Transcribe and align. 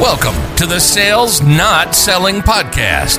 Welcome 0.00 0.56
to 0.56 0.64
the 0.64 0.78
Sales 0.78 1.42
Not 1.42 1.92
Selling 1.92 2.36
Podcast, 2.36 3.18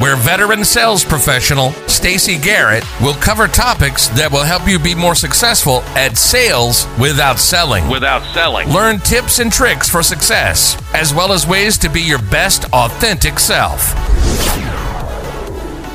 where 0.00 0.16
veteran 0.16 0.64
sales 0.64 1.04
professional 1.04 1.70
Stacy 1.86 2.36
Garrett 2.36 2.84
will 3.00 3.14
cover 3.14 3.46
topics 3.46 4.08
that 4.08 4.32
will 4.32 4.42
help 4.42 4.66
you 4.66 4.80
be 4.80 4.92
more 4.92 5.14
successful 5.14 5.82
at 5.94 6.16
sales 6.16 6.88
without 6.98 7.38
selling. 7.38 7.88
without 7.88 8.24
selling. 8.34 8.68
Learn 8.70 8.98
tips 8.98 9.38
and 9.38 9.52
tricks 9.52 9.88
for 9.88 10.02
success, 10.02 10.76
as 10.94 11.14
well 11.14 11.32
as 11.32 11.46
ways 11.46 11.78
to 11.78 11.88
be 11.88 12.00
your 12.00 12.18
best 12.22 12.64
authentic 12.72 13.38
self. 13.38 13.92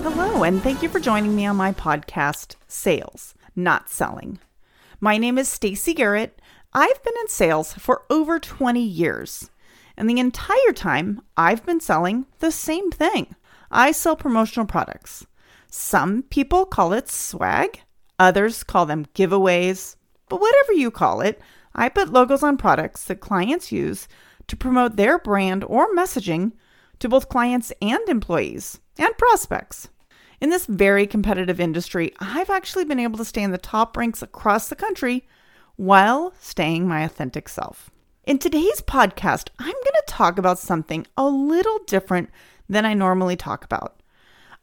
Hello, 0.02 0.44
and 0.44 0.64
thank 0.64 0.82
you 0.82 0.88
for 0.88 1.02
joining 1.02 1.36
me 1.36 1.46
on 1.46 1.58
my 1.58 1.74
podcast, 1.74 2.56
Sales, 2.70 3.36
Not 3.54 3.90
Selling. 3.90 4.40
My 5.02 5.18
name 5.18 5.38
is 5.38 5.50
Stacy 5.50 5.94
Garrett. 5.94 6.42
I've 6.74 7.04
been 7.04 7.16
in 7.20 7.28
sales 7.28 7.74
for 7.74 8.04
over 8.10 8.40
20 8.40 8.82
years. 8.82 9.50
And 10.02 10.10
the 10.10 10.20
entire 10.20 10.74
time, 10.74 11.22
I've 11.38 11.64
been 11.64 11.80
selling 11.80 12.26
the 12.40 12.50
same 12.52 12.90
thing. 12.90 13.36
I 13.70 13.92
sell 13.92 14.16
promotional 14.16 14.66
products. 14.66 15.28
Some 15.70 16.24
people 16.24 16.66
call 16.66 16.92
it 16.94 17.08
swag, 17.08 17.82
others 18.18 18.64
call 18.64 18.88
them 18.88 19.06
giveaways, 19.14 19.98
but 20.28 20.42
whatever 20.42 20.74
you 20.74 20.90
call 20.90 21.22
it, 21.22 21.40
I 21.76 21.88
put 21.88 22.12
logos 22.12 22.42
on 22.42 22.58
products 22.58 23.06
that 23.06 23.20
clients 23.20 23.72
use 23.72 24.08
to 24.48 24.58
promote 24.58 24.96
their 24.96 25.20
brand 25.20 25.64
or 25.66 25.94
messaging 25.94 26.54
to 26.98 27.08
both 27.08 27.30
clients 27.30 27.72
and 27.80 28.02
employees 28.10 28.80
and 28.98 29.16
prospects. 29.20 29.90
In 30.42 30.50
this 30.50 30.66
very 30.66 31.06
competitive 31.06 31.60
industry, 31.60 32.12
I've 32.20 32.50
actually 32.50 32.86
been 32.86 33.00
able 33.00 33.20
to 33.20 33.26
stay 33.26 33.44
in 33.44 33.52
the 33.52 33.60
top 33.60 33.96
ranks 33.96 34.24
across 34.24 34.68
the 34.68 34.76
country 34.76 35.28
while 35.76 36.34
staying 36.40 36.88
my 36.88 37.04
authentic 37.04 37.48
self. 37.48 37.92
In 38.24 38.38
today's 38.38 38.82
podcast, 38.82 39.50
I'm 39.58 39.66
going 39.66 39.84
to 39.84 40.04
talk 40.06 40.38
about 40.38 40.60
something 40.60 41.08
a 41.18 41.26
little 41.28 41.80
different 41.88 42.30
than 42.70 42.86
I 42.86 42.94
normally 42.94 43.36
talk 43.36 43.66
about. 43.66 44.00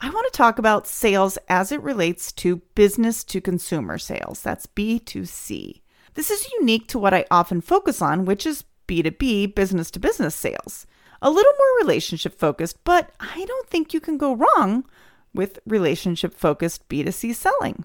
I 0.01 0.11
want 0.11 0.33
to 0.33 0.37
talk 0.37 0.61
about 0.61 0.87
sales 0.87 1.39
as 1.49 1.73
it 1.73 1.83
relates 1.83 2.31
to 2.35 2.63
business 2.77 3.25
to 3.25 3.41
consumer 3.41 3.99
sales. 3.99 4.43
That's 4.43 4.67
B2C. 4.69 5.81
This 6.15 6.31
is 6.31 6.53
unique 6.61 6.87
to 6.87 7.01
what 7.01 7.13
I 7.13 7.25
often 7.33 7.61
focus 7.61 8.01
on, 8.01 8.27
which 8.27 8.47
is 8.47 8.63
B2B, 8.87 9.57
business 9.57 9.91
to 9.91 9.99
business 9.99 10.37
sales. 10.37 10.87
A 11.21 11.29
little 11.29 11.53
more 11.59 11.79
relationship 11.81 12.39
focused, 12.39 12.79
but 12.85 13.11
I 13.19 13.45
don't 13.45 13.69
think 13.69 13.93
you 13.93 13.99
can 13.99 14.19
go 14.19 14.37
wrong 14.37 14.85
with 15.35 15.59
relationship 15.67 16.33
focused 16.33 16.89
B2C 16.89 17.35
selling. 17.35 17.85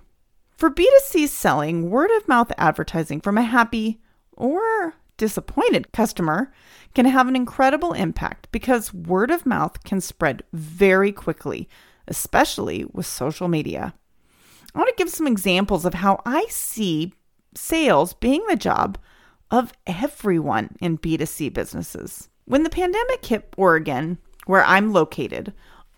For 0.56 0.70
B2C 0.70 1.30
selling, 1.30 1.90
word 1.90 2.12
of 2.12 2.28
mouth 2.28 2.52
advertising 2.60 3.22
from 3.22 3.40
a 3.40 3.42
happy 3.42 4.00
or 4.34 4.98
disappointed 5.18 5.92
customer 5.92 6.52
can 6.94 7.06
have 7.06 7.28
an 7.28 7.36
incredible 7.36 7.94
impact 7.94 8.48
because 8.52 8.94
word 8.94 9.32
of 9.32 9.46
mouth 9.46 9.84
can 9.84 10.02
spread 10.02 10.44
very 10.54 11.12
quickly, 11.12 11.68
especially 12.08 12.86
with 12.92 13.06
social 13.06 13.48
media. 13.48 13.94
I 14.74 14.80
want 14.80 14.90
to 14.90 15.04
give 15.04 15.10
some 15.10 15.28
examples 15.28 15.86
of 15.86 15.96
how 15.96 16.22
I 16.26 16.46
see 16.50 17.14
sales 17.56 18.14
being 18.14 18.44
the 18.48 18.56
job 18.56 18.98
of 19.52 19.74
everyone 19.86 20.76
in 20.82 20.98
B2C 20.98 21.54
businesses. 21.54 22.30
When 22.46 22.64
the 22.64 22.70
pandemic 22.70 23.26
hit 23.26 23.54
Oregon, 23.56 24.18
where 24.46 24.64
I'm 24.64 24.92
located, 24.92 25.54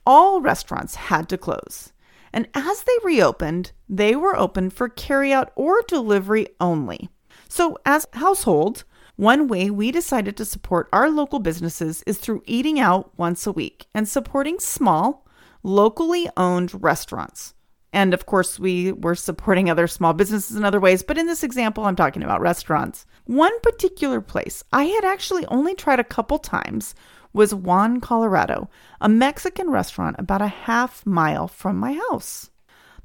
all 0.05 0.41
restaurants 0.41 0.95
had 0.95 1.29
to 1.29 1.37
close. 1.37 1.93
And 2.33 2.49
as 2.53 2.83
they 2.83 2.91
reopened, 3.03 3.71
they 3.87 4.15
were 4.15 4.37
open 4.37 4.69
for 4.69 4.89
carryout 4.89 5.49
or 5.55 5.81
delivery 5.87 6.47
only. 6.59 7.09
So, 7.47 7.77
as 7.85 8.07
households, 8.13 8.83
one 9.15 9.47
way 9.47 9.69
we 9.69 9.91
decided 9.91 10.35
to 10.37 10.45
support 10.45 10.89
our 10.91 11.09
local 11.09 11.39
businesses 11.39 12.03
is 12.05 12.17
through 12.17 12.43
eating 12.45 12.79
out 12.79 13.17
once 13.17 13.47
a 13.47 13.51
week 13.51 13.87
and 13.93 14.07
supporting 14.07 14.59
small, 14.59 15.25
locally 15.63 16.29
owned 16.35 16.83
restaurants. 16.83 17.53
And 17.93 18.13
of 18.13 18.25
course, 18.25 18.59
we 18.59 18.91
were 18.91 19.15
supporting 19.15 19.69
other 19.69 19.87
small 19.87 20.13
businesses 20.13 20.57
in 20.57 20.65
other 20.65 20.81
ways, 20.81 21.01
but 21.01 21.17
in 21.17 21.27
this 21.27 21.43
example, 21.43 21.85
I'm 21.85 21.95
talking 21.95 22.23
about 22.23 22.41
restaurants. 22.41 23.05
One 23.23 23.57
particular 23.61 24.19
place 24.19 24.63
I 24.73 24.83
had 24.83 25.05
actually 25.05 25.45
only 25.45 25.75
tried 25.75 26.01
a 26.01 26.03
couple 26.03 26.37
times 26.37 26.93
was 27.31 27.55
Juan, 27.55 28.01
Colorado, 28.01 28.69
a 28.99 29.07
Mexican 29.07 29.69
restaurant 29.69 30.17
about 30.19 30.41
a 30.41 30.47
half 30.47 31.05
mile 31.05 31.47
from 31.47 31.77
my 31.77 31.93
house. 32.09 32.49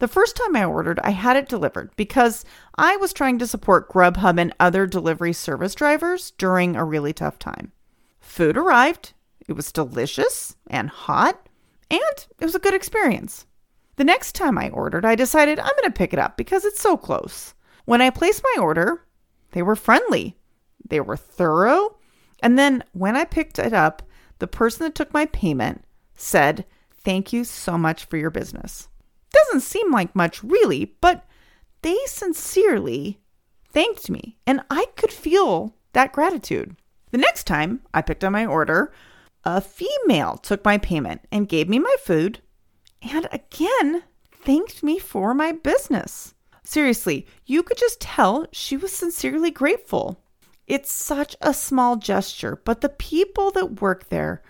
The 0.00 0.08
first 0.08 0.34
time 0.34 0.56
I 0.56 0.64
ordered, 0.64 0.98
I 1.04 1.10
had 1.10 1.36
it 1.36 1.46
delivered 1.46 1.90
because 1.94 2.42
I 2.76 2.96
was 2.96 3.12
trying 3.12 3.38
to 3.38 3.46
support 3.46 3.90
Grubhub 3.90 4.40
and 4.40 4.54
other 4.58 4.86
delivery 4.86 5.34
service 5.34 5.74
drivers 5.74 6.30
during 6.32 6.74
a 6.74 6.86
really 6.86 7.12
tough 7.12 7.38
time. 7.38 7.72
Food 8.18 8.56
arrived, 8.56 9.12
it 9.46 9.52
was 9.52 9.70
delicious 9.70 10.56
and 10.66 10.88
hot, 10.88 11.46
and 11.90 12.00
it 12.38 12.44
was 12.46 12.54
a 12.54 12.60
good 12.60 12.72
experience. 12.72 13.44
The 13.96 14.04
next 14.04 14.32
time 14.32 14.56
I 14.56 14.70
ordered, 14.70 15.04
I 15.04 15.14
decided 15.14 15.58
I'm 15.58 15.76
going 15.76 15.84
to 15.84 15.98
pick 15.98 16.14
it 16.14 16.18
up 16.18 16.38
because 16.38 16.64
it's 16.64 16.80
so 16.80 16.96
close. 16.96 17.52
When 17.84 18.00
I 18.00 18.08
placed 18.08 18.42
my 18.42 18.62
order, 18.62 19.04
they 19.50 19.60
were 19.60 19.76
friendly, 19.76 20.34
they 20.88 21.00
were 21.00 21.16
thorough, 21.18 21.98
and 22.42 22.58
then 22.58 22.84
when 22.92 23.16
I 23.16 23.26
picked 23.26 23.58
it 23.58 23.74
up, 23.74 24.02
the 24.38 24.46
person 24.46 24.84
that 24.84 24.94
took 24.94 25.12
my 25.12 25.26
payment 25.26 25.84
said, 26.14 26.64
Thank 27.04 27.34
you 27.34 27.44
so 27.44 27.76
much 27.76 28.06
for 28.06 28.16
your 28.16 28.30
business. 28.30 28.88
Doesn't 29.32 29.60
seem 29.60 29.90
like 29.90 30.14
much, 30.14 30.42
really, 30.42 30.96
but 31.00 31.26
they 31.82 31.96
sincerely 32.06 33.20
thanked 33.68 34.10
me, 34.10 34.36
and 34.46 34.62
I 34.70 34.86
could 34.96 35.12
feel 35.12 35.74
that 35.92 36.12
gratitude. 36.12 36.76
The 37.10 37.18
next 37.18 37.44
time 37.44 37.82
I 37.94 38.02
picked 38.02 38.24
up 38.24 38.32
my 38.32 38.46
order, 38.46 38.92
a 39.44 39.60
female 39.60 40.36
took 40.36 40.64
my 40.64 40.78
payment 40.78 41.22
and 41.32 41.48
gave 41.48 41.68
me 41.68 41.78
my 41.78 41.94
food, 42.04 42.40
and 43.02 43.28
again 43.32 44.02
thanked 44.32 44.82
me 44.82 44.98
for 44.98 45.34
my 45.34 45.52
business. 45.52 46.34
Seriously, 46.62 47.26
you 47.46 47.62
could 47.62 47.78
just 47.78 48.00
tell 48.00 48.46
she 48.52 48.76
was 48.76 48.92
sincerely 48.92 49.50
grateful. 49.50 50.22
It's 50.66 50.92
such 50.92 51.34
a 51.40 51.52
small 51.52 51.96
gesture, 51.96 52.60
but 52.64 52.80
the 52.80 52.88
people 52.88 53.50
that 53.52 53.80
work 53.80 54.08
there 54.08 54.42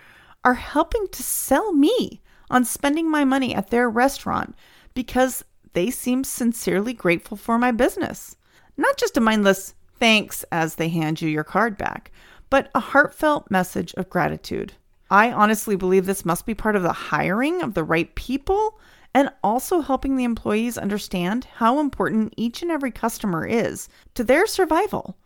are 0.44 0.54
helping 0.54 1.06
to 1.08 1.22
sell 1.22 1.72
me 1.72 2.20
on 2.50 2.64
spending 2.64 3.10
my 3.10 3.24
money 3.24 3.54
at 3.54 3.70
their 3.70 3.88
restaurant 3.88 4.54
because 4.94 5.44
they 5.72 5.90
seem 5.90 6.24
sincerely 6.24 6.92
grateful 6.92 7.36
for 7.36 7.58
my 7.58 7.70
business. 7.70 8.36
Not 8.76 8.96
just 8.96 9.16
a 9.16 9.20
mindless 9.20 9.74
thanks 9.98 10.44
as 10.50 10.74
they 10.74 10.88
hand 10.88 11.20
you 11.20 11.28
your 11.28 11.44
card 11.44 11.78
back, 11.78 12.10
but 12.48 12.70
a 12.74 12.80
heartfelt 12.80 13.50
message 13.50 13.94
of 13.94 14.10
gratitude. 14.10 14.72
I 15.10 15.32
honestly 15.32 15.76
believe 15.76 16.06
this 16.06 16.24
must 16.24 16.46
be 16.46 16.54
part 16.54 16.76
of 16.76 16.82
the 16.82 16.92
hiring 16.92 17.62
of 17.62 17.74
the 17.74 17.84
right 17.84 18.14
people 18.14 18.78
and 19.12 19.30
also 19.42 19.80
helping 19.80 20.16
the 20.16 20.24
employees 20.24 20.78
understand 20.78 21.44
how 21.44 21.80
important 21.80 22.32
each 22.36 22.62
and 22.62 22.70
every 22.70 22.92
customer 22.92 23.44
is 23.44 23.88
to 24.14 24.22
their 24.22 24.46
survival, 24.46 25.16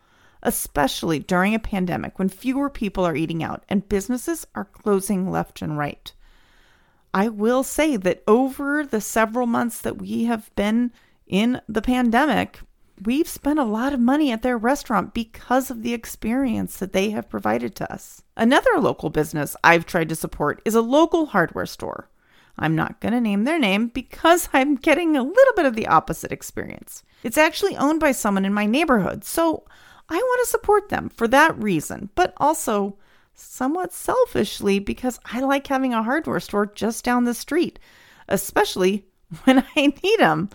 especially 0.41 1.19
during 1.19 1.53
a 1.53 1.59
pandemic 1.59 2.17
when 2.17 2.29
fewer 2.29 2.69
people 2.69 3.05
are 3.05 3.15
eating 3.15 3.43
out 3.43 3.63
and 3.69 3.87
businesses 3.87 4.45
are 4.55 4.65
closing 4.65 5.29
left 5.29 5.61
and 5.61 5.77
right. 5.77 6.13
I 7.15 7.29
will 7.29 7.63
say 7.63 7.95
that 7.95 8.23
over 8.27 8.85
the 8.85 8.99
several 8.99 9.47
months 9.47 9.79
that 9.79 9.99
we 9.99 10.25
have 10.25 10.53
been 10.57 10.91
in 11.25 11.61
the 11.65 11.81
pandemic, 11.81 12.59
we've 13.05 13.29
spent 13.29 13.57
a 13.57 13.63
lot 13.63 13.93
of 13.93 14.01
money 14.01 14.33
at 14.33 14.41
their 14.41 14.57
restaurant 14.57 15.13
because 15.13 15.71
of 15.71 15.81
the 15.81 15.93
experience 15.93 16.75
that 16.75 16.91
they 16.91 17.11
have 17.11 17.29
provided 17.29 17.73
to 17.75 17.89
us. 17.91 18.21
Another 18.35 18.81
local 18.81 19.09
business 19.09 19.55
I've 19.63 19.85
tried 19.85 20.09
to 20.09 20.15
support 20.15 20.61
is 20.65 20.75
a 20.75 20.81
local 20.81 21.27
hardware 21.27 21.65
store. 21.65 22.09
I'm 22.59 22.75
not 22.75 22.99
going 22.99 23.13
to 23.13 23.21
name 23.21 23.45
their 23.45 23.59
name 23.59 23.87
because 23.87 24.49
I'm 24.53 24.75
getting 24.75 25.15
a 25.15 25.23
little 25.23 25.53
bit 25.55 25.65
of 25.65 25.77
the 25.77 25.87
opposite 25.87 26.33
experience. 26.33 27.01
It's 27.23 27.37
actually 27.37 27.77
owned 27.77 28.01
by 28.01 28.11
someone 28.11 28.43
in 28.43 28.53
my 28.53 28.65
neighborhood, 28.65 29.23
so 29.23 29.63
I 30.09 30.17
want 30.17 30.41
to 30.43 30.51
support 30.51 30.89
them 30.89 31.07
for 31.07 31.29
that 31.29 31.57
reason, 31.57 32.09
but 32.13 32.33
also 32.37 32.97
somewhat 33.35 33.93
selfishly 33.93 34.79
because 34.79 35.19
I 35.25 35.41
like 35.41 35.67
having 35.67 35.93
a 35.93 36.03
hardware 36.03 36.39
store 36.39 36.65
just 36.65 37.03
down 37.03 37.25
the 37.25 37.33
street, 37.33 37.79
especially 38.27 39.05
when 39.43 39.65
I 39.75 39.93
need 40.03 40.19
them. 40.19 40.49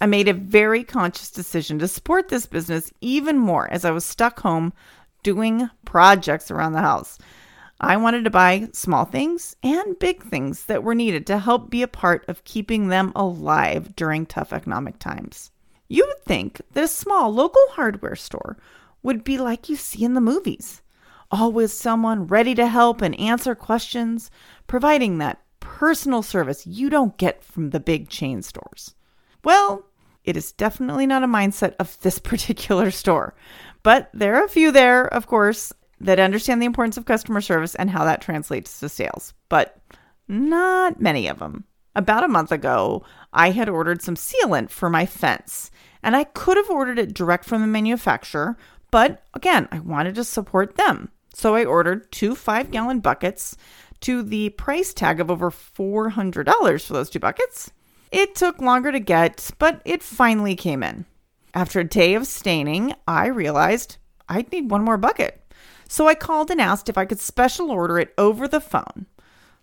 I 0.00 0.06
made 0.06 0.28
a 0.28 0.34
very 0.34 0.82
conscious 0.82 1.30
decision 1.30 1.78
to 1.78 1.88
support 1.88 2.28
this 2.28 2.46
business 2.46 2.90
even 3.00 3.38
more 3.38 3.70
as 3.70 3.84
I 3.84 3.90
was 3.90 4.04
stuck 4.04 4.40
home 4.40 4.72
doing 5.22 5.68
projects 5.84 6.50
around 6.50 6.72
the 6.72 6.80
house. 6.80 7.18
I 7.82 7.96
wanted 7.96 8.24
to 8.24 8.30
buy 8.30 8.68
small 8.72 9.04
things 9.04 9.56
and 9.62 9.98
big 9.98 10.22
things 10.22 10.66
that 10.66 10.82
were 10.82 10.94
needed 10.94 11.26
to 11.26 11.38
help 11.38 11.70
be 11.70 11.82
a 11.82 11.88
part 11.88 12.26
of 12.28 12.44
keeping 12.44 12.88
them 12.88 13.12
alive 13.14 13.94
during 13.96 14.26
tough 14.26 14.52
economic 14.52 14.98
times. 14.98 15.50
You 15.88 16.06
would 16.06 16.24
think 16.24 16.60
that 16.72 16.84
a 16.84 16.88
small 16.88 17.32
local 17.32 17.62
hardware 17.70 18.16
store 18.16 18.56
would 19.02 19.24
be 19.24 19.38
like 19.38 19.68
you 19.68 19.76
see 19.76 20.04
in 20.04 20.14
the 20.14 20.20
movies 20.20 20.82
always 21.30 21.72
someone 21.72 22.26
ready 22.26 22.54
to 22.54 22.66
help 22.66 23.02
and 23.02 23.18
answer 23.18 23.54
questions, 23.54 24.30
providing 24.66 25.18
that 25.18 25.42
personal 25.60 26.22
service 26.22 26.66
you 26.66 26.90
don't 26.90 27.16
get 27.16 27.44
from 27.44 27.70
the 27.70 27.80
big 27.80 28.08
chain 28.08 28.42
stores. 28.42 28.94
Well, 29.44 29.84
it 30.24 30.36
is 30.36 30.52
definitely 30.52 31.06
not 31.06 31.22
a 31.22 31.28
mindset 31.28 31.74
of 31.78 31.98
this 32.00 32.18
particular 32.30 32.90
store, 32.90 33.34
but 33.82 34.10
there 34.12 34.36
are 34.36 34.44
a 34.44 34.48
few 34.48 34.72
there, 34.72 35.06
of 35.06 35.26
course. 35.26 35.72
that 36.02 36.18
understand 36.18 36.62
the 36.62 36.66
importance 36.66 36.96
of 36.96 37.04
customer 37.04 37.42
service 37.42 37.74
and 37.74 37.90
how 37.90 38.04
that 38.04 38.22
translates 38.22 38.80
to 38.80 38.88
sales, 38.88 39.34
but 39.50 39.78
not 40.28 41.00
many 41.00 41.28
of 41.28 41.38
them. 41.38 41.64
About 41.94 42.24
a 42.24 42.28
month 42.28 42.52
ago, 42.52 43.04
I 43.32 43.50
had 43.50 43.68
ordered 43.68 44.00
some 44.00 44.14
sealant 44.14 44.70
for 44.70 44.88
my 44.88 45.04
fence, 45.04 45.70
and 46.02 46.16
I 46.16 46.24
could 46.24 46.56
have 46.56 46.70
ordered 46.70 46.98
it 46.98 47.12
direct 47.12 47.44
from 47.44 47.60
the 47.60 47.66
manufacturer, 47.66 48.56
but 48.90 49.22
again, 49.34 49.68
I 49.70 49.80
wanted 49.80 50.14
to 50.14 50.24
support 50.24 50.76
them. 50.76 51.10
So 51.34 51.54
I 51.54 51.64
ordered 51.64 52.10
two 52.12 52.34
five 52.34 52.70
gallon 52.70 53.00
buckets 53.00 53.56
to 54.00 54.22
the 54.22 54.50
price 54.50 54.94
tag 54.94 55.20
of 55.20 55.30
over 55.30 55.50
$400 55.50 56.86
for 56.86 56.92
those 56.92 57.10
two 57.10 57.18
buckets. 57.18 57.70
It 58.10 58.34
took 58.34 58.60
longer 58.60 58.90
to 58.90 58.98
get, 58.98 59.50
but 59.58 59.82
it 59.84 60.02
finally 60.02 60.56
came 60.56 60.82
in. 60.82 61.04
After 61.54 61.80
a 61.80 61.84
day 61.84 62.14
of 62.14 62.26
staining, 62.26 62.94
I 63.06 63.26
realized 63.26 63.98
I'd 64.28 64.50
need 64.52 64.70
one 64.70 64.84
more 64.84 64.96
bucket. 64.96 65.40
So 65.88 66.06
I 66.06 66.14
called 66.14 66.50
and 66.50 66.60
asked 66.60 66.88
if 66.88 66.96
I 66.96 67.04
could 67.04 67.20
special 67.20 67.70
order 67.70 67.98
it 67.98 68.14
over 68.16 68.46
the 68.46 68.60
phone. 68.60 69.06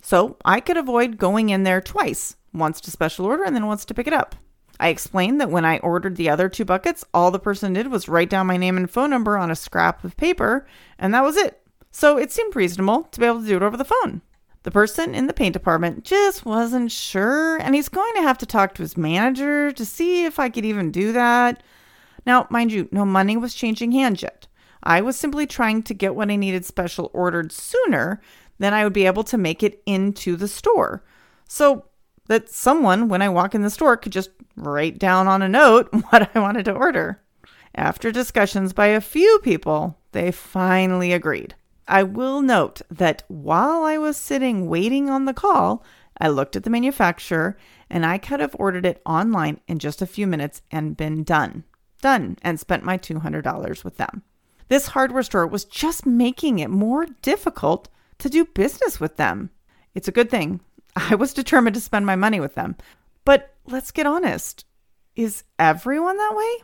So 0.01 0.37
I 0.45 0.59
could 0.59 0.77
avoid 0.77 1.17
going 1.17 1.49
in 1.49 1.63
there 1.63 1.81
twice 1.81 2.35
once 2.53 2.81
to 2.81 2.91
special 2.91 3.25
order 3.25 3.43
and 3.43 3.55
then 3.55 3.65
once 3.65 3.85
to 3.85 3.93
pick 3.93 4.07
it 4.07 4.13
up. 4.13 4.35
I 4.79 4.89
explained 4.89 5.41
that 5.41 5.49
when 5.49 5.65
I 5.65 5.79
ordered 5.79 6.15
the 6.15 6.29
other 6.29 6.49
two 6.49 6.65
buckets, 6.65 7.03
all 7.13 7.31
the 7.31 7.39
person 7.39 7.73
did 7.73 7.87
was 7.87 8.07
write 8.07 8.29
down 8.29 8.47
my 8.47 8.57
name 8.57 8.77
and 8.77 8.89
phone 8.89 9.09
number 9.09 9.37
on 9.37 9.51
a 9.51 9.55
scrap 9.55 10.03
of 10.03 10.17
paper, 10.17 10.67
and 10.99 11.13
that 11.13 11.23
was 11.23 11.37
it. 11.37 11.61
So 11.91 12.17
it 12.17 12.31
seemed 12.31 12.55
reasonable 12.55 13.03
to 13.03 13.19
be 13.19 13.25
able 13.25 13.41
to 13.41 13.47
do 13.47 13.57
it 13.57 13.63
over 13.63 13.77
the 13.77 13.85
phone. 13.85 14.21
The 14.63 14.71
person 14.71 15.15
in 15.15 15.27
the 15.27 15.33
paint 15.33 15.53
department 15.53 16.03
just 16.03 16.45
wasn't 16.45 16.91
sure, 16.91 17.57
and 17.57 17.73
he's 17.73 17.89
going 17.89 18.13
to 18.15 18.21
have 18.21 18.37
to 18.39 18.45
talk 18.45 18.75
to 18.75 18.81
his 18.81 18.97
manager 18.97 19.71
to 19.71 19.85
see 19.85 20.25
if 20.25 20.39
I 20.39 20.49
could 20.49 20.65
even 20.65 20.91
do 20.91 21.11
that. 21.13 21.63
Now, 22.25 22.47
mind 22.49 22.71
you, 22.71 22.89
no 22.91 23.05
money 23.05 23.37
was 23.37 23.53
changing 23.53 23.93
hands 23.93 24.21
yet. 24.21 24.47
I 24.83 25.01
was 25.01 25.15
simply 25.15 25.47
trying 25.47 25.83
to 25.83 25.93
get 25.93 26.15
what 26.15 26.29
I 26.29 26.35
needed 26.35 26.65
special 26.65 27.09
ordered 27.13 27.51
sooner 27.51 28.21
than 28.59 28.73
I 28.73 28.83
would 28.83 28.93
be 28.93 29.05
able 29.05 29.23
to 29.23 29.37
make 29.37 29.63
it 29.63 29.81
into 29.85 30.35
the 30.35 30.47
store. 30.47 31.03
So 31.47 31.85
that 32.27 32.49
someone, 32.49 33.09
when 33.09 33.21
I 33.21 33.29
walk 33.29 33.55
in 33.55 33.61
the 33.61 33.69
store, 33.69 33.97
could 33.97 34.11
just 34.11 34.29
write 34.55 34.97
down 34.99 35.27
on 35.27 35.41
a 35.41 35.49
note 35.49 35.89
what 36.09 36.29
I 36.35 36.39
wanted 36.39 36.65
to 36.65 36.73
order. 36.73 37.21
After 37.75 38.11
discussions 38.11 38.73
by 38.73 38.87
a 38.87 39.01
few 39.01 39.39
people, 39.43 39.97
they 40.11 40.31
finally 40.31 41.13
agreed. 41.13 41.55
I 41.87 42.03
will 42.03 42.41
note 42.41 42.81
that 42.89 43.23
while 43.27 43.83
I 43.83 43.97
was 43.97 44.17
sitting 44.17 44.67
waiting 44.67 45.09
on 45.09 45.25
the 45.25 45.33
call, 45.33 45.83
I 46.19 46.27
looked 46.27 46.55
at 46.55 46.63
the 46.63 46.69
manufacturer 46.69 47.57
and 47.89 48.05
I 48.05 48.17
could 48.17 48.39
have 48.39 48.55
ordered 48.59 48.85
it 48.85 49.01
online 49.05 49.61
in 49.67 49.79
just 49.79 50.01
a 50.01 50.07
few 50.07 50.27
minutes 50.27 50.61
and 50.71 50.97
been 50.97 51.23
done. 51.23 51.63
Done 52.01 52.37
and 52.41 52.59
spent 52.59 52.83
my 52.83 52.97
$200 52.97 53.83
with 53.83 53.97
them. 53.97 54.23
This 54.67 54.87
hardware 54.87 55.23
store 55.23 55.47
was 55.47 55.63
just 55.63 56.05
making 56.05 56.59
it 56.59 56.69
more 56.69 57.05
difficult 57.21 57.87
to 58.19 58.29
do 58.29 58.45
business 58.45 58.99
with 58.99 59.15
them. 59.15 59.49
It's 59.95 60.07
a 60.07 60.11
good 60.11 60.29
thing. 60.29 60.59
I 60.97 61.15
was 61.15 61.33
determined 61.33 61.75
to 61.75 61.81
spend 61.81 62.05
my 62.05 62.15
money 62.15 62.39
with 62.39 62.55
them. 62.55 62.75
But 63.23 63.53
let's 63.65 63.91
get 63.91 64.05
honest 64.05 64.65
is 65.15 65.43
everyone 65.57 66.17
that 66.17 66.35
way? 66.35 66.63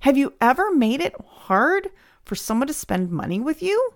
Have 0.00 0.16
you 0.16 0.32
ever 0.40 0.74
made 0.74 1.00
it 1.00 1.14
hard 1.24 1.90
for 2.24 2.34
someone 2.34 2.66
to 2.66 2.72
spend 2.72 3.10
money 3.10 3.40
with 3.40 3.62
you? 3.62 3.90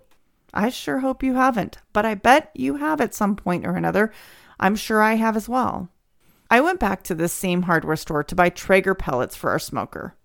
I 0.53 0.69
sure 0.69 0.99
hope 0.99 1.23
you 1.23 1.33
haven't, 1.33 1.79
but 1.91 2.05
I 2.05 2.13
bet 2.13 2.51
you 2.53 2.77
have 2.77 3.01
at 3.01 3.15
some 3.15 3.35
point 3.35 3.65
or 3.65 3.75
another. 3.75 4.11
I'm 4.59 4.75
sure 4.75 5.01
I 5.01 5.15
have 5.15 5.35
as 5.35 5.49
well. 5.49 5.89
I 6.49 6.61
went 6.61 6.79
back 6.79 7.01
to 7.03 7.15
this 7.15 7.33
same 7.33 7.63
hardware 7.63 7.95
store 7.95 8.23
to 8.23 8.35
buy 8.35 8.49
Traeger 8.49 8.93
pellets 8.93 9.35
for 9.35 9.49
our 9.49 9.59
smoker. 9.59 10.15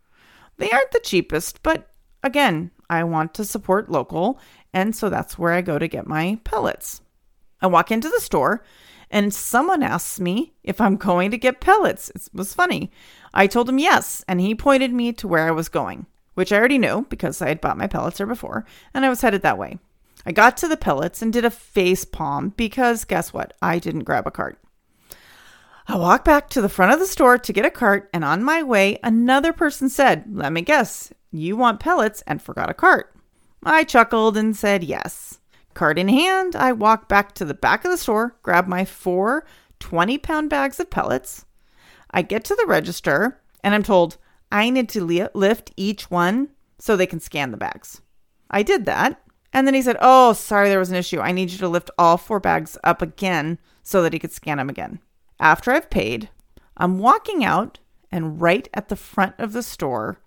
They 0.58 0.70
aren't 0.70 0.92
the 0.92 1.00
cheapest, 1.00 1.62
but 1.62 1.90
again, 2.22 2.70
I 2.90 3.04
want 3.04 3.32
to 3.34 3.44
support 3.44 3.90
local, 3.90 4.38
and 4.74 4.94
so 4.94 5.08
that's 5.08 5.38
where 5.38 5.52
I 5.52 5.62
go 5.62 5.78
to 5.78 5.88
get 5.88 6.06
my 6.06 6.38
pellets. 6.44 7.00
I 7.62 7.66
walk 7.66 7.90
into 7.90 8.10
the 8.10 8.20
store 8.20 8.62
and 9.10 9.34
someone 9.34 9.82
asked 9.82 10.20
me 10.20 10.52
if 10.62 10.80
I'm 10.80 10.96
going 10.96 11.30
to 11.30 11.38
get 11.38 11.60
pellets. 11.60 12.10
It 12.10 12.28
was 12.32 12.54
funny. 12.54 12.90
I 13.34 13.46
told 13.46 13.68
him 13.68 13.78
yes, 13.78 14.24
and 14.28 14.40
he 14.40 14.54
pointed 14.54 14.92
me 14.92 15.12
to 15.14 15.28
where 15.28 15.46
I 15.48 15.50
was 15.50 15.68
going, 15.68 16.06
which 16.34 16.52
I 16.52 16.56
already 16.56 16.78
knew 16.78 17.06
because 17.08 17.42
I 17.42 17.48
had 17.48 17.60
bought 17.60 17.78
my 17.78 17.86
pellets 17.86 18.18
there 18.18 18.26
before, 18.26 18.64
and 18.94 19.04
I 19.04 19.08
was 19.08 19.20
headed 19.20 19.42
that 19.42 19.58
way. 19.58 19.78
I 20.24 20.32
got 20.32 20.56
to 20.58 20.68
the 20.68 20.76
pellets 20.76 21.22
and 21.22 21.32
did 21.32 21.44
a 21.44 21.50
face 21.50 22.04
palm 22.04 22.50
because 22.50 23.04
guess 23.04 23.32
what? 23.32 23.54
I 23.62 23.78
didn't 23.78 24.04
grab 24.04 24.26
a 24.26 24.30
cart. 24.30 24.58
I 25.88 25.96
walked 25.96 26.24
back 26.24 26.48
to 26.50 26.60
the 26.60 26.68
front 26.68 26.92
of 26.92 27.00
the 27.00 27.06
store 27.06 27.36
to 27.38 27.52
get 27.52 27.66
a 27.66 27.70
cart, 27.70 28.08
and 28.12 28.24
on 28.24 28.44
my 28.44 28.62
way, 28.62 28.98
another 29.02 29.52
person 29.52 29.88
said, 29.88 30.24
Let 30.30 30.52
me 30.52 30.62
guess, 30.62 31.12
you 31.32 31.56
want 31.56 31.80
pellets 31.80 32.22
and 32.26 32.40
forgot 32.40 32.70
a 32.70 32.74
cart. 32.74 33.12
I 33.64 33.84
chuckled 33.84 34.36
and 34.36 34.56
said 34.56 34.84
yes. 34.84 35.39
Cart 35.74 35.98
in 35.98 36.08
hand, 36.08 36.56
I 36.56 36.72
walk 36.72 37.08
back 37.08 37.32
to 37.34 37.44
the 37.44 37.54
back 37.54 37.84
of 37.84 37.90
the 37.90 37.96
store, 37.96 38.36
grab 38.42 38.66
my 38.66 38.84
four 38.84 39.44
20 39.78 40.18
pound 40.18 40.50
bags 40.50 40.78
of 40.78 40.90
pellets. 40.90 41.46
I 42.10 42.22
get 42.22 42.44
to 42.44 42.54
the 42.54 42.66
register 42.66 43.40
and 43.62 43.74
I'm 43.74 43.82
told 43.82 44.16
I 44.52 44.70
need 44.70 44.88
to 44.90 45.04
li- 45.04 45.28
lift 45.34 45.72
each 45.76 46.10
one 46.10 46.48
so 46.78 46.96
they 46.96 47.06
can 47.06 47.20
scan 47.20 47.50
the 47.50 47.56
bags. 47.56 48.00
I 48.50 48.62
did 48.62 48.84
that. 48.86 49.22
And 49.52 49.66
then 49.66 49.74
he 49.74 49.82
said, 49.82 49.96
Oh, 50.00 50.32
sorry, 50.32 50.68
there 50.68 50.78
was 50.78 50.90
an 50.90 50.96
issue. 50.96 51.20
I 51.20 51.32
need 51.32 51.50
you 51.50 51.58
to 51.58 51.68
lift 51.68 51.90
all 51.98 52.16
four 52.16 52.40
bags 52.40 52.78
up 52.84 53.02
again 53.02 53.58
so 53.82 54.02
that 54.02 54.12
he 54.12 54.18
could 54.18 54.32
scan 54.32 54.58
them 54.58 54.70
again. 54.70 55.00
After 55.38 55.72
I've 55.72 55.90
paid, 55.90 56.28
I'm 56.76 56.98
walking 56.98 57.44
out, 57.44 57.78
and 58.12 58.40
right 58.40 58.68
at 58.74 58.88
the 58.88 58.96
front 58.96 59.34
of 59.38 59.52
the 59.52 59.62
store, 59.62 60.20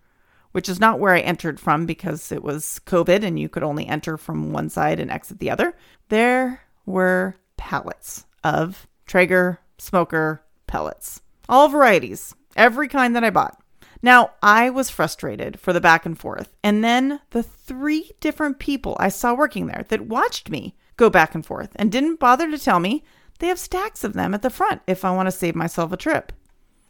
which 0.53 0.69
is 0.69 0.79
not 0.79 0.99
where 0.99 1.13
I 1.13 1.19
entered 1.19 1.59
from 1.59 1.85
because 1.85 2.31
it 2.31 2.43
was 2.43 2.79
COVID 2.85 3.23
and 3.23 3.37
you 3.37 3.49
could 3.49 3.63
only 3.63 3.85
enter 3.85 4.17
from 4.17 4.53
one 4.53 4.69
side 4.69 4.99
and 4.99 5.11
exit 5.11 5.39
the 5.39 5.51
other. 5.51 5.75
There 6.09 6.61
were 6.85 7.35
pallets 7.57 8.25
of 8.43 8.87
Traeger 9.05 9.59
smoker 9.77 10.43
pellets, 10.67 11.21
all 11.49 11.67
varieties, 11.67 12.33
every 12.55 12.87
kind 12.87 13.15
that 13.15 13.23
I 13.23 13.29
bought. 13.29 13.59
Now, 14.01 14.31
I 14.41 14.69
was 14.69 14.89
frustrated 14.89 15.59
for 15.59 15.71
the 15.71 15.81
back 15.81 16.05
and 16.05 16.19
forth. 16.19 16.53
And 16.63 16.83
then 16.83 17.21
the 17.29 17.41
three 17.41 18.11
different 18.19 18.59
people 18.59 18.97
I 18.99 19.09
saw 19.09 19.33
working 19.33 19.67
there 19.67 19.85
that 19.87 20.07
watched 20.07 20.49
me 20.49 20.75
go 20.97 21.09
back 21.09 21.33
and 21.33 21.45
forth 21.45 21.71
and 21.75 21.91
didn't 21.91 22.19
bother 22.19 22.51
to 22.51 22.59
tell 22.59 22.79
me 22.79 23.03
they 23.39 23.47
have 23.47 23.59
stacks 23.59 24.03
of 24.03 24.13
them 24.13 24.33
at 24.33 24.41
the 24.41 24.49
front 24.49 24.81
if 24.87 25.03
I 25.03 25.11
want 25.11 25.27
to 25.27 25.31
save 25.31 25.55
myself 25.55 25.91
a 25.91 25.97
trip. 25.97 26.33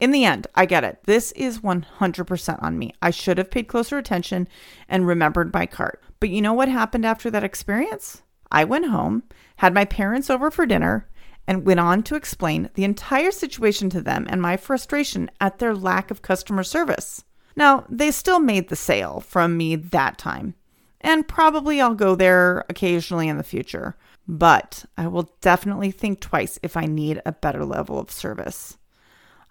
In 0.03 0.11
the 0.11 0.25
end, 0.25 0.47
I 0.53 0.65
get 0.65 0.83
it. 0.83 1.00
This 1.05 1.31
is 1.31 1.59
100% 1.59 2.61
on 2.61 2.77
me. 2.77 2.94
I 3.01 3.09
should 3.09 3.38
have 3.38 3.50
paid 3.50 3.69
closer 3.69 3.97
attention 3.97 4.50
and 4.89 5.07
remembered 5.07 5.53
my 5.53 5.65
cart. 5.65 6.03
But 6.19 6.27
you 6.27 6.41
know 6.41 6.51
what 6.51 6.67
happened 6.67 7.05
after 7.05 7.31
that 7.31 7.45
experience? 7.45 8.21
I 8.51 8.65
went 8.65 8.88
home, 8.88 9.23
had 9.55 9.73
my 9.73 9.85
parents 9.85 10.29
over 10.29 10.51
for 10.51 10.66
dinner, 10.66 11.07
and 11.47 11.66
went 11.66 11.80
on 11.80 12.04
to 12.04 12.16
explain 12.16 12.69
the 12.73 12.83
entire 12.83 13.31
situation 13.31 13.89
to 13.92 14.01
them 14.01 14.28
and 14.30 14.42
my 14.42 14.57
frustration 14.57 15.31
at 15.39 15.59
their 15.59 15.73
lack 15.73 16.11
of 16.11 16.21
customer 16.21 16.63
service. 16.63 17.23
Now, 17.56 17.85
they 17.87 18.11
still 18.11 18.42
made 18.42 18.68
the 18.68 18.75
sale 18.75 19.21
from 19.21 19.56
me 19.56 19.78
that 19.78 20.18
time, 20.18 20.56
and 20.99 21.30
probably 21.30 21.80
I'll 21.80 21.95
go 21.95 22.16
there 22.16 22.66
occasionally 22.68 23.30
in 23.30 23.37
the 23.37 23.42
future, 23.42 23.95
but 24.28 24.83
I 24.97 25.07
will 25.07 25.31
definitely 25.39 25.92
think 25.92 26.19
twice 26.19 26.59
if 26.61 26.75
I 26.75 26.87
need 26.87 27.21
a 27.25 27.31
better 27.31 27.63
level 27.63 27.97
of 27.97 28.11
service. 28.11 28.78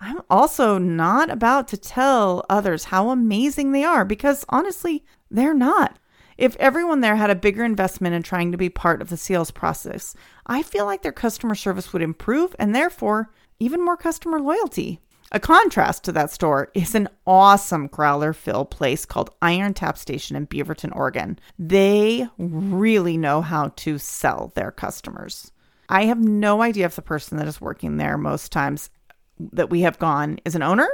I'm 0.04 0.20
also 0.28 0.78
not 0.78 1.30
about 1.30 1.68
to 1.68 1.76
tell 1.76 2.44
others 2.50 2.86
how 2.86 3.10
amazing 3.10 3.70
they 3.70 3.84
are 3.84 4.04
because 4.04 4.44
honestly, 4.48 5.04
they're 5.30 5.54
not. 5.54 5.96
If 6.36 6.56
everyone 6.56 7.02
there 7.02 7.14
had 7.14 7.30
a 7.30 7.36
bigger 7.36 7.64
investment 7.64 8.12
in 8.16 8.24
trying 8.24 8.50
to 8.50 8.58
be 8.58 8.68
part 8.68 9.00
of 9.00 9.10
the 9.10 9.16
sales 9.16 9.52
process, 9.52 10.16
I 10.44 10.64
feel 10.64 10.86
like 10.86 11.02
their 11.02 11.12
customer 11.12 11.54
service 11.54 11.92
would 11.92 12.02
improve 12.02 12.56
and 12.58 12.74
therefore 12.74 13.30
even 13.60 13.84
more 13.84 13.96
customer 13.96 14.40
loyalty. 14.40 14.98
A 15.30 15.38
contrast 15.38 16.02
to 16.04 16.12
that 16.12 16.32
store 16.32 16.72
is 16.74 16.96
an 16.96 17.08
awesome 17.24 17.86
growler 17.86 18.32
fill 18.32 18.64
place 18.64 19.06
called 19.06 19.30
Iron 19.40 19.72
Tap 19.72 19.96
Station 19.96 20.34
in 20.34 20.48
Beaverton, 20.48 20.94
Oregon. 20.96 21.38
They 21.60 22.26
really 22.38 23.16
know 23.16 23.40
how 23.40 23.68
to 23.76 23.98
sell 23.98 24.50
their 24.56 24.72
customers. 24.72 25.52
I 25.88 26.06
have 26.06 26.18
no 26.18 26.60
idea 26.60 26.86
if 26.86 26.96
the 26.96 27.02
person 27.02 27.38
that 27.38 27.46
is 27.46 27.60
working 27.60 27.98
there 27.98 28.18
most 28.18 28.50
times 28.50 28.90
that 29.38 29.70
we 29.70 29.82
have 29.82 29.98
gone 29.98 30.38
is 30.44 30.54
an 30.54 30.62
owner 30.62 30.88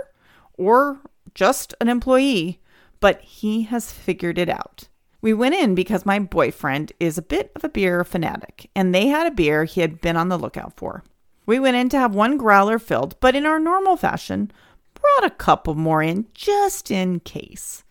or 0.57 1.01
just 1.35 1.75
an 1.81 1.89
employee, 1.89 2.61
but 3.01 3.21
he 3.21 3.63
has 3.63 3.93
figured 3.93 4.39
it 4.39 4.49
out. 4.49 4.89
We 5.21 5.35
went 5.35 5.55
in 5.55 5.75
because 5.75 6.07
my 6.07 6.19
boyfriend 6.19 6.93
is 7.01 7.19
a 7.19 7.23
bit 7.23 7.51
of 7.57 7.65
a 7.65 7.69
beer 7.69 8.05
fanatic, 8.05 8.71
and 8.75 8.95
they 8.95 9.09
had 9.09 9.27
a 9.27 9.35
beer 9.35 9.65
he 9.65 9.81
had 9.81 10.01
been 10.01 10.17
on 10.17 10.29
the 10.29 10.39
lookout 10.39 10.77
for. 10.77 11.03
We 11.45 11.59
went 11.59 11.77
in 11.77 11.89
to 11.91 11.99
have 11.99 12.15
one 12.15 12.37
growler 12.37 12.79
filled, 12.79 13.19
but 13.21 13.35
in 13.35 13.47
our 13.47 13.59
normal 13.59 13.97
fashion, 13.97 14.53
brought 14.95 15.31
a 15.31 15.35
couple 15.35 15.75
more 15.75 16.03
in 16.03 16.27
just 16.35 16.91
in 16.91 17.21
case. 17.21 17.85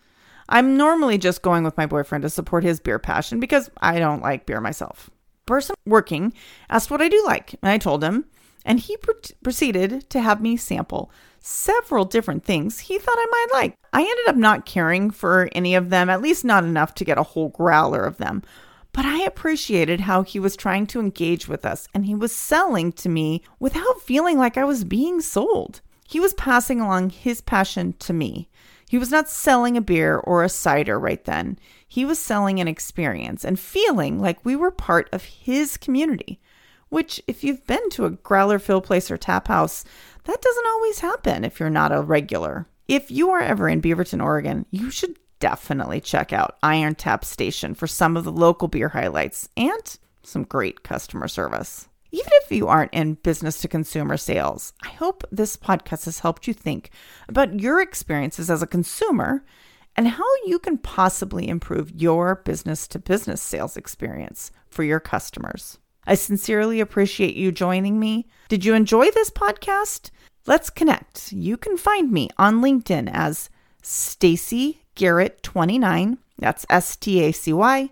I'm 0.49 0.77
normally 0.77 1.17
just 1.17 1.41
going 1.41 1.63
with 1.63 1.75
my 1.75 1.85
boyfriend 1.85 2.21
to 2.21 2.29
support 2.29 2.63
his 2.63 2.79
beer 2.79 2.99
passion 2.99 3.39
because 3.39 3.69
I 3.81 3.99
don't 3.99 4.21
like 4.21 4.45
beer 4.45 4.61
myself. 4.61 5.09
Person 5.45 5.75
working 5.85 6.33
asked 6.69 6.91
what 6.91 7.01
I 7.01 7.09
do 7.09 7.21
like, 7.25 7.53
and 7.61 7.69
I 7.69 7.77
told 7.77 8.03
him, 8.03 8.25
and 8.65 8.79
he 8.79 8.97
pr- 8.97 9.11
proceeded 9.43 10.09
to 10.09 10.21
have 10.21 10.41
me 10.41 10.57
sample 10.57 11.11
several 11.39 12.03
different 12.03 12.43
things 12.43 12.79
he 12.79 12.99
thought 12.99 13.17
I 13.17 13.25
might 13.31 13.57
like. 13.57 13.77
I 13.93 14.01
ended 14.01 14.27
up 14.27 14.35
not 14.35 14.65
caring 14.65 15.11
for 15.11 15.49
any 15.53 15.75
of 15.75 15.89
them, 15.89 16.09
at 16.09 16.21
least 16.21 16.43
not 16.43 16.63
enough 16.63 16.93
to 16.95 17.05
get 17.05 17.17
a 17.17 17.23
whole 17.23 17.49
growler 17.49 18.03
of 18.03 18.17
them. 18.17 18.43
But 18.91 19.05
I 19.05 19.21
appreciated 19.23 20.01
how 20.01 20.23
he 20.23 20.39
was 20.39 20.55
trying 20.55 20.87
to 20.87 20.99
engage 20.99 21.47
with 21.47 21.65
us 21.65 21.87
and 21.93 22.05
he 22.05 22.15
was 22.15 22.35
selling 22.35 22.91
to 22.93 23.09
me 23.09 23.43
without 23.59 24.01
feeling 24.01 24.37
like 24.37 24.57
I 24.57 24.65
was 24.65 24.83
being 24.83 25.21
sold. 25.21 25.81
He 26.07 26.19
was 26.19 26.33
passing 26.33 26.81
along 26.81 27.11
his 27.11 27.41
passion 27.41 27.93
to 27.99 28.13
me. 28.13 28.49
He 28.89 28.97
was 28.97 29.11
not 29.11 29.29
selling 29.29 29.75
a 29.75 29.81
beer 29.81 30.17
or 30.17 30.43
a 30.43 30.49
cider 30.49 30.97
right 30.97 31.23
then. 31.25 31.59
He 31.87 32.05
was 32.05 32.17
selling 32.17 32.59
an 32.59 32.67
experience 32.67 33.43
and 33.43 33.59
feeling 33.59 34.19
like 34.19 34.43
we 34.45 34.55
were 34.55 34.71
part 34.71 35.09
of 35.11 35.25
his 35.25 35.77
community, 35.77 36.39
which, 36.89 37.21
if 37.27 37.43
you've 37.43 37.65
been 37.67 37.89
to 37.91 38.05
a 38.05 38.11
growler 38.11 38.59
fill 38.59 38.81
place 38.81 39.11
or 39.11 39.17
tap 39.17 39.47
house, 39.47 39.83
that 40.25 40.41
doesn't 40.41 40.67
always 40.67 40.99
happen 40.99 41.43
if 41.43 41.59
you're 41.59 41.69
not 41.69 41.91
a 41.91 42.01
regular. 42.01 42.67
If 42.87 43.11
you 43.11 43.29
are 43.31 43.41
ever 43.41 43.67
in 43.67 43.81
Beaverton, 43.81 44.23
Oregon, 44.23 44.65
you 44.71 44.89
should 44.91 45.17
definitely 45.39 46.01
check 46.01 46.33
out 46.33 46.57
Iron 46.63 46.95
Tap 46.95 47.23
Station 47.25 47.75
for 47.75 47.87
some 47.87 48.17
of 48.17 48.23
the 48.23 48.31
local 48.31 48.67
beer 48.67 48.89
highlights 48.89 49.49
and 49.57 49.97
some 50.23 50.43
great 50.43 50.83
customer 50.83 51.27
service. 51.27 51.87
Even 52.11 52.31
if 52.43 52.51
you 52.51 52.67
aren't 52.67 52.93
in 52.93 53.15
business 53.15 53.59
to 53.61 53.67
consumer 53.67 54.15
sales, 54.15 54.73
I 54.81 54.89
hope 54.89 55.23
this 55.31 55.57
podcast 55.57 56.05
has 56.05 56.19
helped 56.19 56.47
you 56.47 56.53
think 56.53 56.89
about 57.27 57.59
your 57.59 57.81
experiences 57.81 58.49
as 58.49 58.61
a 58.61 58.67
consumer 58.67 59.43
and 59.95 60.07
how 60.07 60.23
you 60.45 60.59
can 60.59 60.77
possibly 60.77 61.49
improve 61.49 61.91
your 61.91 62.35
business 62.35 62.87
to 62.89 62.99
business 62.99 63.41
sales 63.41 63.75
experience 63.75 64.51
for 64.69 64.83
your 64.83 64.99
customers. 64.99 65.79
I 66.07 66.15
sincerely 66.15 66.79
appreciate 66.79 67.35
you 67.35 67.51
joining 67.51 67.99
me. 67.99 68.27
Did 68.47 68.63
you 68.63 68.73
enjoy 68.73 69.11
this 69.11 69.29
podcast? 69.29 70.09
Let's 70.45 70.69
connect. 70.69 71.33
You 71.33 71.57
can 71.57 71.75
find 71.75 72.11
me 72.11 72.29
on 72.37 72.61
LinkedIn 72.61 73.11
as 73.11 73.49
Stacy 73.81 74.81
Garrett 74.95 75.43
29. 75.43 76.17
That's 76.39 76.65
S 76.69 76.95
T 76.95 77.21
A 77.23 77.33
C 77.33 77.51
Y 77.51 77.89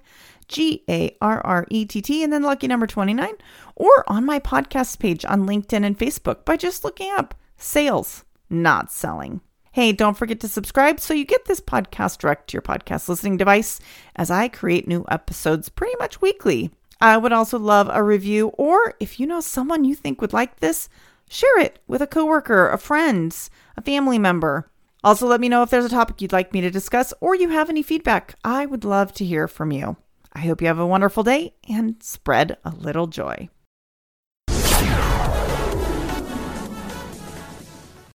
G 0.48 0.84
A 0.90 1.16
R 1.22 1.42
R 1.46 1.68
E 1.70 1.86
T 1.86 2.02
T, 2.02 2.24
and 2.24 2.32
then 2.32 2.44
lucky 2.44 2.68
number 2.68 2.88
29, 2.88 3.34
or 3.76 4.10
on 4.10 4.26
my 4.26 4.40
podcast 4.40 5.00
page 5.00 5.26
on 5.26 5.46
LinkedIn 5.46 5.86
and 5.86 6.00
Facebook 6.00 6.46
by 6.46 6.56
just 6.56 6.86
looking 6.86 7.12
up 7.12 7.36
sales, 7.58 8.24
not 8.50 8.92
selling. 8.92 9.42
Hey, 9.74 9.92
don't 9.92 10.16
forget 10.16 10.40
to 10.40 10.48
subscribe 10.48 11.02
so 11.02 11.14
you 11.14 11.26
get 11.26 11.44
this 11.46 11.60
podcast 11.60 12.20
direct 12.20 12.50
to 12.50 12.54
your 12.54 12.62
podcast 12.62 13.10
listening 13.10 13.36
device 13.36 13.82
as 14.16 14.32
I 14.32 14.48
create 14.48 14.88
new 14.88 15.04
episodes 15.10 15.68
pretty 15.68 15.98
much 16.00 16.22
weekly. 16.22 16.72
I 17.02 17.18
would 17.18 17.34
also 17.34 17.60
love 17.60 17.90
a 17.92 18.04
review, 18.04 18.50
or 18.50 18.96
if 19.00 19.20
you 19.20 19.28
know 19.28 19.42
someone 19.42 19.84
you 19.84 19.96
think 19.96 20.22
would 20.22 20.34
like 20.34 20.60
this, 20.60 20.90
share 21.30 21.60
it 21.60 21.80
with 21.88 22.02
a 22.02 22.08
coworker, 22.08 22.70
a 22.70 22.78
friend, 22.78 23.36
a 23.76 23.82
family 23.82 24.18
member. 24.18 24.70
Also, 25.04 25.28
let 25.28 25.40
me 25.40 25.50
know 25.50 25.62
if 25.62 25.70
there's 25.70 25.86
a 25.86 25.90
topic 25.90 26.22
you'd 26.22 26.34
like 26.34 26.54
me 26.54 26.62
to 26.62 26.72
discuss 26.72 27.14
or 27.22 27.36
you 27.36 27.50
have 27.50 27.70
any 27.70 27.84
feedback. 27.84 28.36
I 28.44 28.66
would 28.66 28.84
love 28.84 29.14
to 29.14 29.26
hear 29.26 29.48
from 29.48 29.72
you. 29.72 29.98
I 30.34 30.40
hope 30.40 30.62
you 30.62 30.68
have 30.68 30.80
a 30.80 30.88
wonderful 30.88 31.24
day 31.24 31.54
and 31.70 32.02
spread 32.02 32.58
a 32.66 32.72
little 32.72 33.08
joy. 33.08 33.50